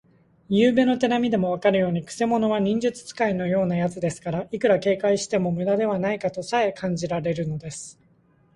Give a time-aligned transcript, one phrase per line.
[0.49, 7.99] ゆうべの手なみでもわかるように、くせ者は忍術使いのようなやつですから、いくら警戒してもむだではないかとさえ感じられるのです。